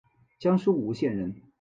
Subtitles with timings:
[0.39, 1.43] 江苏吴县人。